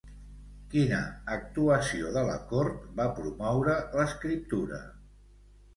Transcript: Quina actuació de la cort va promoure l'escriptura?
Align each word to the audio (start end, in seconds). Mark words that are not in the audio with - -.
Quina 0.71 1.01
actuació 1.35 2.15
de 2.17 2.25
la 2.31 2.39
cort 2.55 2.89
va 3.03 3.09
promoure 3.21 3.79
l'escriptura? 4.01 4.83